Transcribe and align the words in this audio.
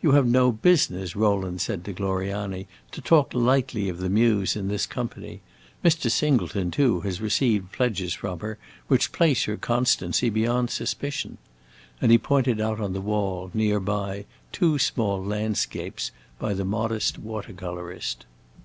"You 0.00 0.12
have 0.12 0.24
no 0.28 0.52
business," 0.52 1.16
Rowland 1.16 1.60
said 1.60 1.84
to 1.86 1.92
Gloriani, 1.92 2.68
"to 2.92 3.00
talk 3.00 3.34
lightly 3.34 3.88
of 3.88 3.98
the 3.98 4.08
Muse 4.08 4.54
in 4.54 4.68
this 4.68 4.86
company. 4.86 5.40
Mr. 5.84 6.08
Singleton, 6.08 6.70
too, 6.70 7.00
has 7.00 7.20
received 7.20 7.72
pledges 7.72 8.14
from 8.14 8.38
her 8.38 8.56
which 8.86 9.10
place 9.10 9.46
her 9.46 9.56
constancy 9.56 10.30
beyond 10.30 10.70
suspicion." 10.70 11.38
And 12.00 12.12
he 12.12 12.18
pointed 12.18 12.60
out 12.60 12.78
on 12.78 12.92
the 12.92 13.00
wall, 13.00 13.50
near 13.52 13.80
by, 13.80 14.26
two 14.52 14.78
small 14.78 15.20
landscapes 15.24 16.12
by 16.38 16.54
the 16.54 16.64
modest 16.64 17.18
water 17.18 17.52
colorist. 17.52 18.26